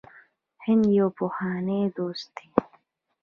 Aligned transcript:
هند 0.63 0.85
یو 0.99 1.07
پخوانی 1.17 1.81
دوست 1.95 2.27
دی. 2.35 2.47